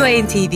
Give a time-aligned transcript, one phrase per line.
[0.00, 0.54] Stüdyo NTV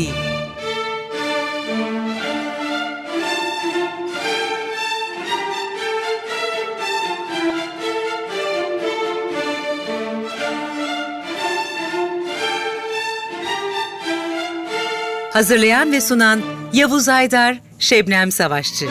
[15.33, 16.41] Hazırlayan ve sunan
[16.73, 18.87] Yavuz Aydar, Şebnem Savaşçı.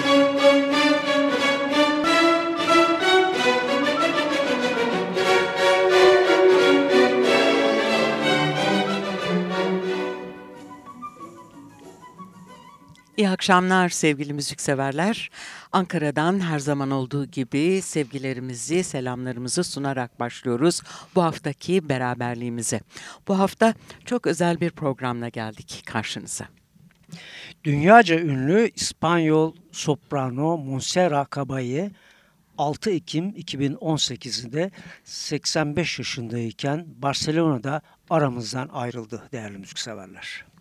[13.23, 15.29] İyi akşamlar sevgili müzikseverler.
[15.71, 20.81] Ankara'dan her zaman olduğu gibi sevgilerimizi, selamlarımızı sunarak başlıyoruz
[21.15, 22.81] bu haftaki beraberliğimize.
[23.27, 23.73] Bu hafta
[24.05, 26.45] çok özel bir programla geldik karşınıza.
[27.63, 31.91] Dünyaca ünlü İspanyol soprano Montserrat Caballé
[32.57, 34.71] 6 Ekim 2018'de
[35.03, 40.52] 85 yaşındayken Barcelona'da aramızdan ayrıldı değerli müzikseverler.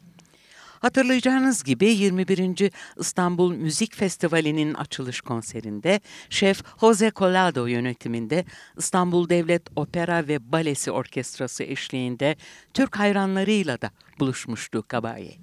[0.83, 2.71] Hatırlayacağınız gibi 21.
[2.99, 8.45] İstanbul Müzik Festivali'nin açılış konserinde şef Jose Collado yönetiminde
[8.77, 12.37] İstanbul Devlet Opera ve Balesi Orkestrası eşliğinde
[12.75, 15.39] Türk hayranlarıyla da buluşmuştu Kabaye.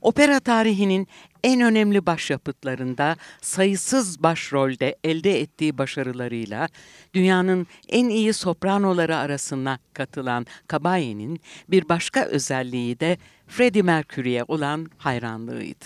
[0.00, 1.08] Opera tarihinin
[1.44, 6.68] en önemli başyapıtlarında sayısız başrolde elde ettiği başarılarıyla
[7.14, 15.84] dünyanın en iyi sopranoları arasına katılan Kabaye'nin bir başka özelliği de Freddie Mercury'e olan hayranlığıydı.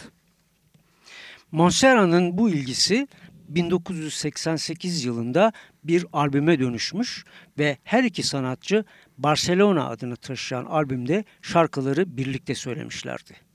[1.52, 3.08] Monserrat'ın bu ilgisi
[3.48, 5.52] 1988 yılında
[5.84, 7.24] bir albüme dönüşmüş
[7.58, 8.84] ve her iki sanatçı
[9.18, 13.51] Barcelona adını taşıyan albümde şarkıları birlikte söylemişlerdi.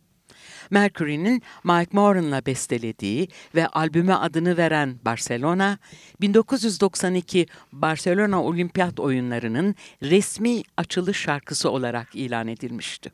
[0.72, 5.78] Mercury'nin Mike Moran'la bestelediği ve albüme adını veren Barcelona,
[6.22, 13.12] 1992 Barcelona Olimpiyat Oyunları'nın resmi açılış şarkısı olarak ilan edilmişti.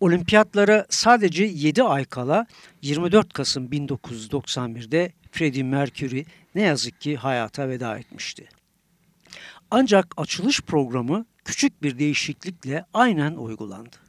[0.00, 2.46] Olimpiyatlara sadece 7 ay kala
[2.82, 8.48] 24 Kasım 1991'de Freddie Mercury ne yazık ki hayata veda etmişti.
[9.70, 14.05] Ancak açılış programı küçük bir değişiklikle aynen uygulandı.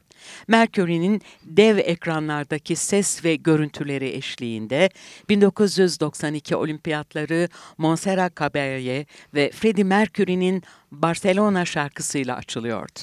[0.47, 4.89] Mercury'nin dev ekranlardaki ses ve görüntüleri eşliğinde
[5.29, 12.99] 1992 olimpiyatları Montserrat Caballé ve Freddie Mercury'nin Barcelona şarkısıyla açılıyordu.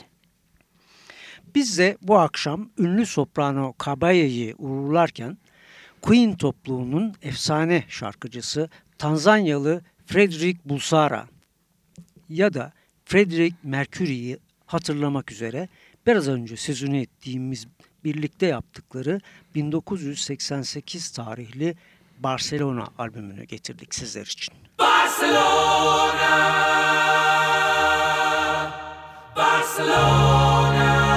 [1.55, 5.39] Biz de bu akşam ünlü soprano Caballé'yi uğurlarken
[6.03, 8.69] Queen topluluğunun efsane şarkıcısı
[8.99, 11.27] Tanzanyalı Frederick Bulsara
[12.29, 12.73] ya da
[13.05, 15.69] Frederick Mercury'yi hatırlamak üzere
[16.07, 17.67] biraz önce sözünü ettiğimiz
[18.05, 19.21] birlikte yaptıkları
[19.55, 21.75] 1988 tarihli
[22.19, 24.55] Barcelona albümünü getirdik sizler için.
[24.79, 26.35] Barcelona
[29.37, 31.14] Barcelona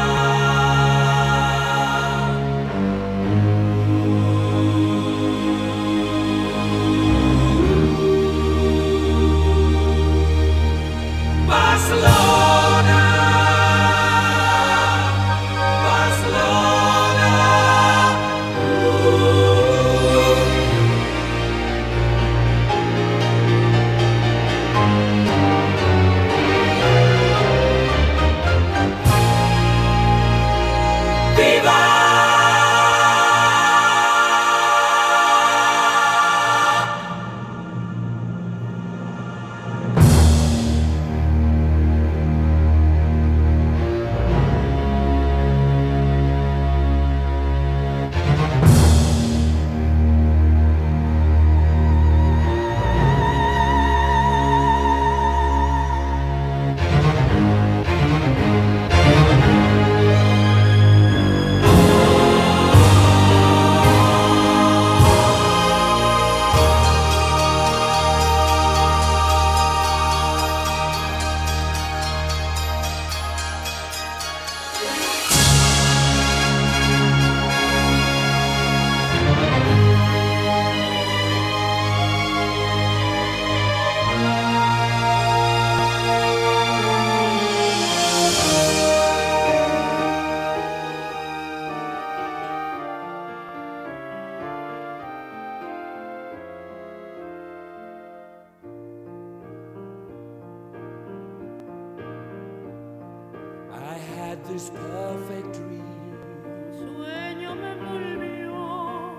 [104.47, 105.83] this perfect dream.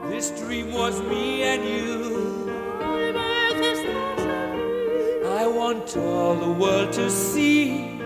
[0.08, 2.48] This dream was me and you.
[5.26, 7.98] I want all the world to see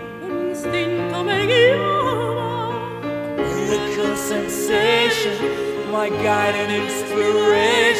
[3.73, 7.92] miracle sensation, my guide and inspiration.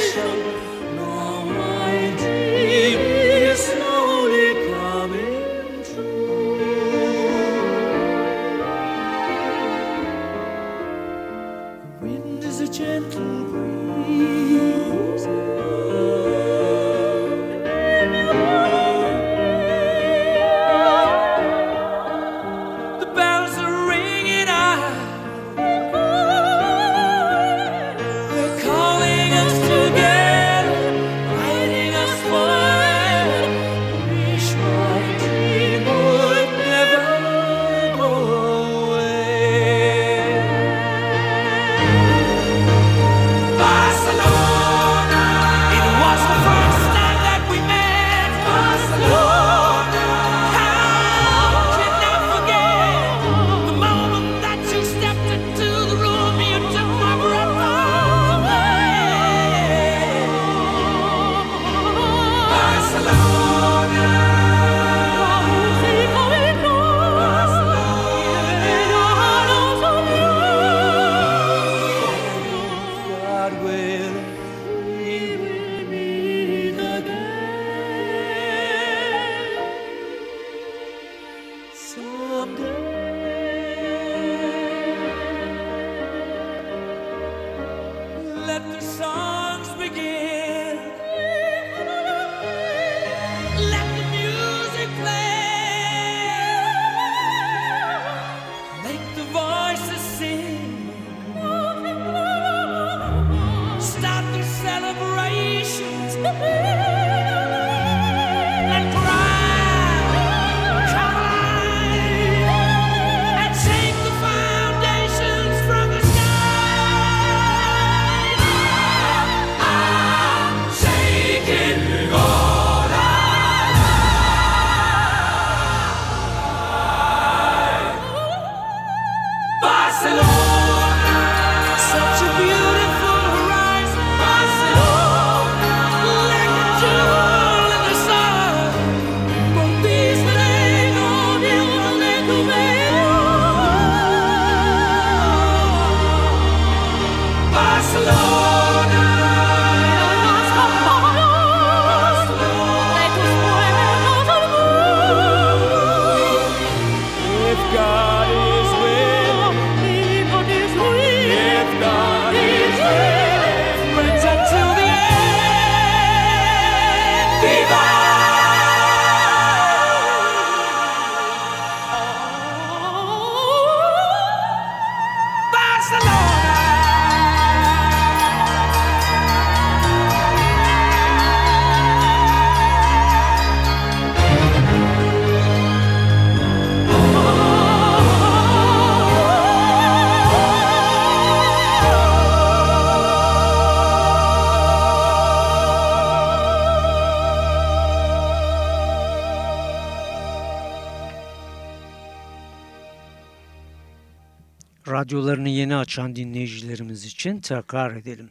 [205.03, 208.29] radyolarını yeni açan dinleyicilerimiz için tekrar edelim.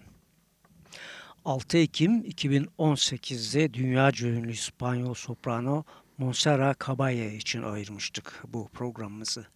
[1.44, 5.84] 6 Ekim 2018'de dünya ünlü İspanyol soprano
[6.18, 9.46] Monserrat Caballé için ayırmıştık bu programımızı.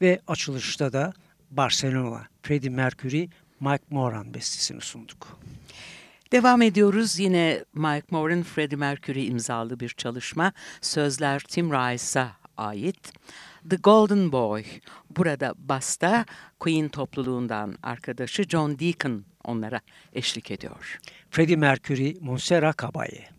[0.00, 1.12] Ve açılışta da
[1.50, 3.28] Barcelona, Freddie Mercury,
[3.60, 5.38] Mike Moran bestesini sunduk.
[6.32, 10.52] Devam ediyoruz yine Mike Moran, Freddie Mercury imzalı bir çalışma.
[10.80, 13.12] Sözler Tim Rice'a ait.
[13.70, 14.64] The Golden Boy.
[15.10, 16.24] Burada Basta
[16.60, 19.80] Queen topluluğundan arkadaşı John Deacon onlara
[20.12, 20.98] eşlik ediyor.
[21.30, 23.33] Freddie Mercury, Monserrat Caballé.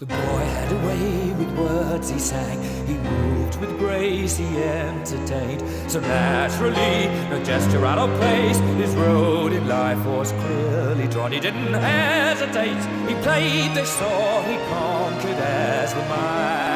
[0.00, 5.62] The boy had a way with words he sang, he moved with grace, he entertained.
[5.90, 11.32] So naturally, no gesture out of place, his road in life was clearly drawn.
[11.32, 16.69] He didn't hesitate, he played the saw, he conquered as the mind.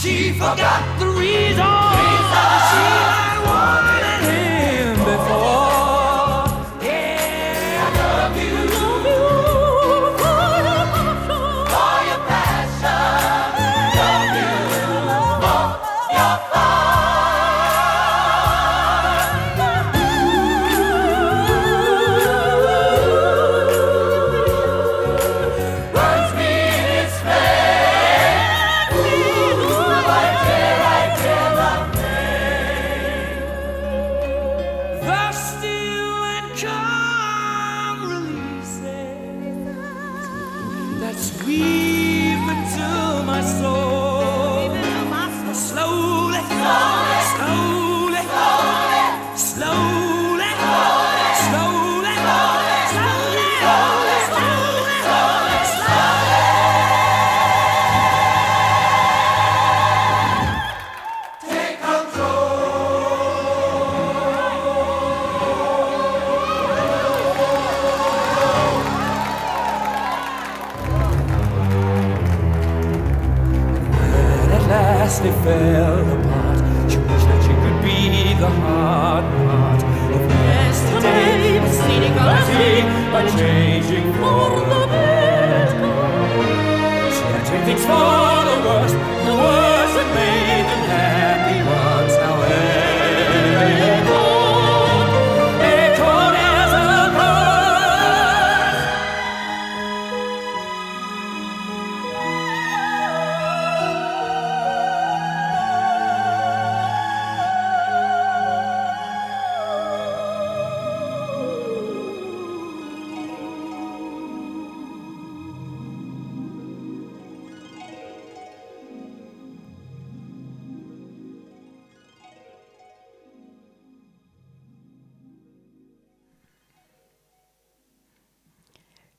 [0.00, 1.66] She forgot the reason.
[1.66, 2.38] reason.
[2.70, 2.97] She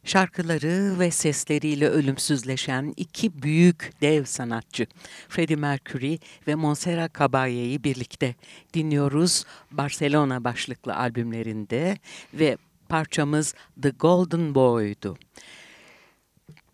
[0.10, 4.88] Şarkıları ve sesleriyle ölümsüzleşen iki büyük dev sanatçı
[5.28, 8.36] Freddie Mercury ve Montserrat Caballé'yi birlikte
[8.74, 11.98] dinliyoruz Barcelona başlıklı albümlerinde
[12.34, 12.58] ve
[12.90, 15.18] parçamız The Golden Boy'du.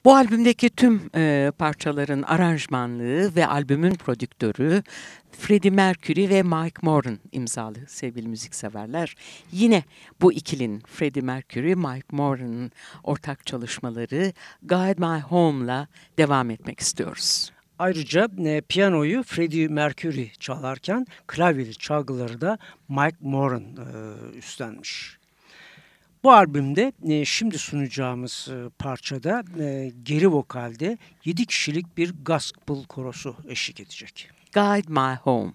[0.06, 4.84] Bu albümdeki tüm e, parçaların aranjmanlığı ve albümün prodüktörü
[5.32, 9.16] Freddie Mercury ve Mike Moran imzalı sevgili müzikseverler.
[9.52, 9.84] Yine
[10.22, 12.72] bu ikilin Freddie Mercury, Mike Moran'ın
[13.04, 14.34] ortak çalışmaları
[14.64, 17.52] Guide My Home'la devam etmek istiyoruz.
[17.80, 22.58] Ayrıca e, piyanoyu Freddie Mercury çalarken klavyeli çalgıları da
[22.90, 25.18] Mike Moran e, üstlenmiş.
[26.25, 33.36] Bu albümde e, şimdi sunacağımız e, parçada e, geri vokalde 7 kişilik bir gospel korosu
[33.48, 34.29] eşlik edecek.
[34.53, 35.51] Guide My Home.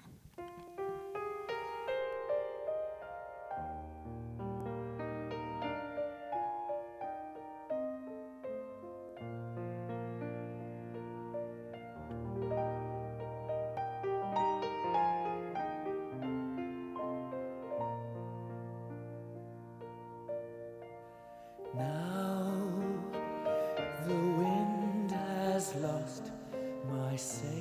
[27.11, 27.60] My sail.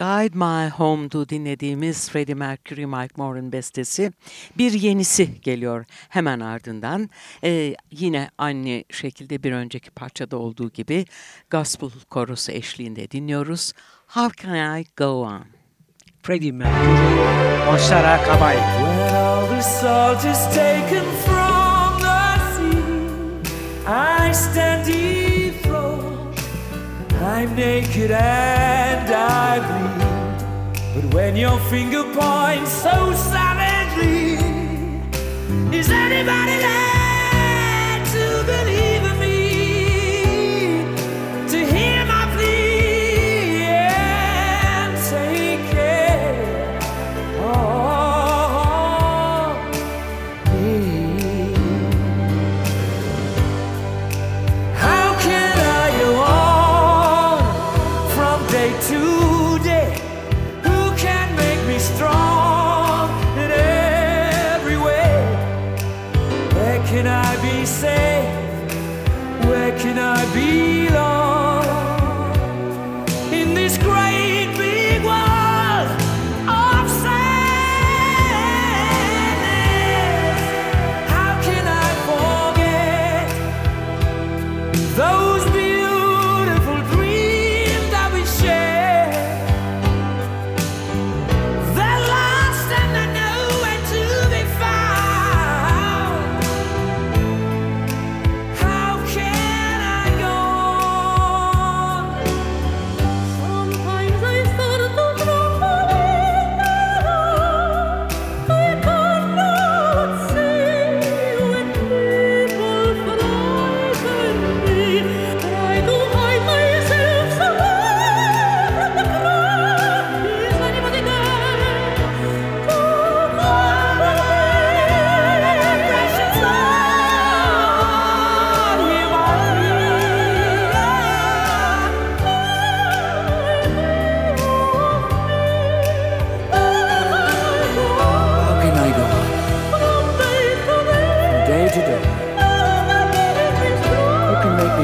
[0.00, 4.12] Guide My Home'du dinlediğimiz Freddie Mercury, Mike Moran bestesi.
[4.58, 7.10] Bir yenisi geliyor hemen ardından.
[7.44, 11.04] Ee, yine aynı şekilde bir önceki parçada olduğu gibi
[11.50, 13.72] gospel korosu eşliğinde dinliyoruz.
[14.06, 15.44] How Can I Go On?
[16.22, 18.56] Freddie Mercury, Montserrat Caballé.
[18.56, 25.29] When all the salt is taken from the sea, I stand dethroned.
[27.22, 30.94] I'm naked and I bleed.
[30.94, 34.38] But when your finger points so savagely,
[35.76, 36.99] is anybody there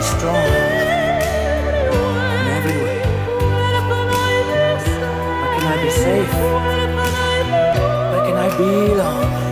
[0.06, 0.46] strong
[2.36, 3.00] in every way?
[5.40, 6.34] Where can I be safe?
[8.10, 9.45] Where can I belong?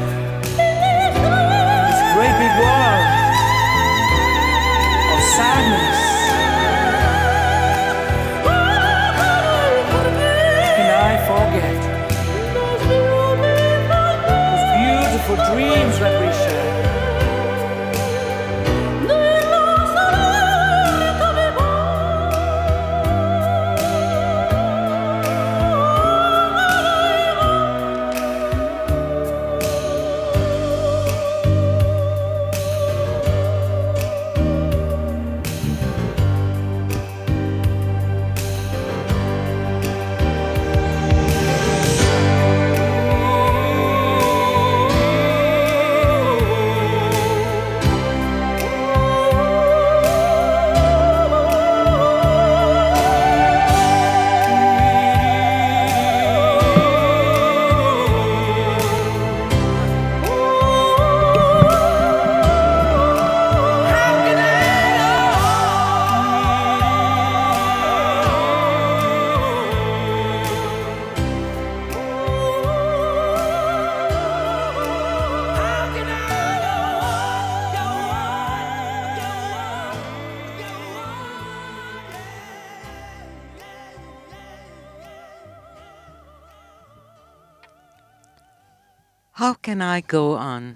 [89.44, 90.74] How Can I Go On?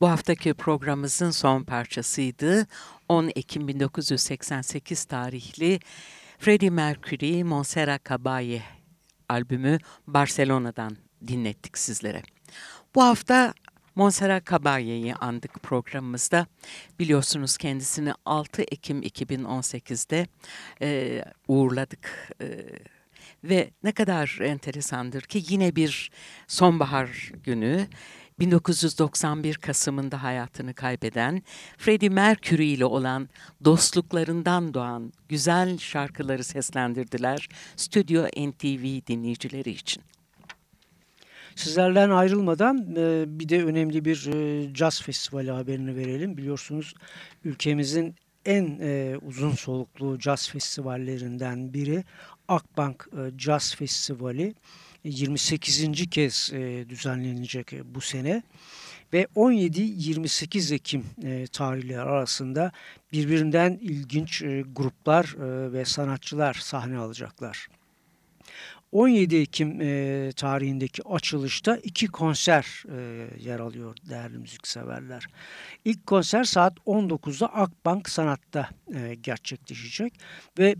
[0.00, 2.66] Bu haftaki programımızın son parçasıydı.
[3.08, 5.80] 10 Ekim 1988 tarihli
[6.38, 8.60] Freddie Mercury Montserrat Caballé
[9.28, 10.96] albümü Barcelona'dan
[11.26, 12.22] dinlettik sizlere.
[12.94, 13.54] Bu hafta
[13.94, 16.46] Montserrat Caballé'yi andık programımızda.
[16.98, 20.26] Biliyorsunuz kendisini 6 Ekim 2018'de
[20.82, 22.32] e, uğurladık.
[22.40, 22.66] E,
[23.44, 26.10] ve ne kadar enteresandır ki yine bir
[26.46, 27.86] sonbahar günü
[28.40, 31.42] 1991 Kasım'ında hayatını kaybeden
[31.78, 33.28] Freddie Mercury ile olan
[33.64, 40.02] dostluklarından doğan güzel şarkıları seslendirdiler Stüdyo NTV dinleyicileri için.
[41.56, 46.36] Sizlerden ayrılmadan e, bir de önemli bir e, caz festivali haberini verelim.
[46.36, 46.94] Biliyorsunuz
[47.44, 52.04] ülkemizin en e, uzun soluklu caz festivallerinden biri
[52.48, 54.54] Akbank e, Caz Festivali
[55.04, 56.10] 28.
[56.10, 58.42] kez e, düzenlenecek e, bu sene
[59.12, 62.72] ve 17-28 Ekim e, tarihleri arasında
[63.12, 67.68] birbirinden ilginç e, gruplar e, ve sanatçılar sahne alacaklar.
[68.92, 75.26] 17 Ekim e, tarihindeki açılışta iki konser e, yer alıyor değerli müzikseverler.
[75.84, 80.12] İlk konser saat 19'da Akbank Sanat'ta e, gerçekleşecek
[80.58, 80.74] ve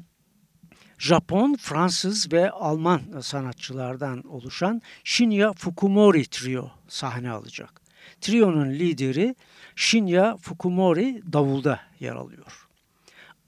[0.99, 7.83] Japon, Fransız ve Alman sanatçılardan oluşan Shinya Fukumori Trio sahne alacak.
[8.21, 9.35] Trio'nun lideri
[9.77, 12.69] Shinya Fukumori davulda yer alıyor.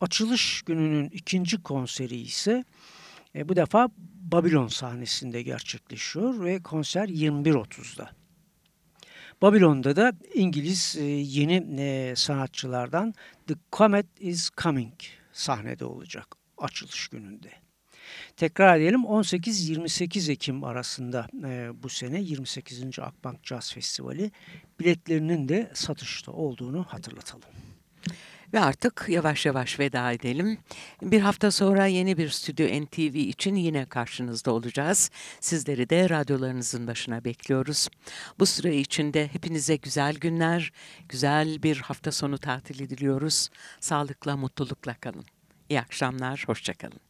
[0.00, 2.64] Açılış gününün ikinci konseri ise
[3.34, 3.88] e, bu defa
[4.32, 8.10] Babylon sahnesinde gerçekleşiyor ve konser 21.30'da.
[9.42, 13.14] Babylon'da da İngiliz e, yeni e, sanatçılardan
[13.46, 14.94] The Comet is Coming
[15.32, 16.26] sahnede olacak
[16.58, 17.50] açılış gününde.
[18.36, 22.98] Tekrar edelim 18-28 Ekim arasında e, bu sene 28.
[22.98, 24.30] Akbank Jazz Festivali
[24.80, 27.48] biletlerinin de satışta olduğunu hatırlatalım.
[28.54, 30.58] Ve artık yavaş yavaş veda edelim.
[31.02, 35.10] Bir hafta sonra yeni bir Stüdyo NTV için yine karşınızda olacağız.
[35.40, 37.88] Sizleri de radyolarınızın başına bekliyoruz.
[38.38, 40.72] Bu süre içinde hepinize güzel günler,
[41.08, 43.48] güzel bir hafta sonu tatili diliyoruz.
[43.80, 45.24] Sağlıkla, mutlulukla kalın.
[45.68, 47.09] İyi akşamlar, hoşçakalın.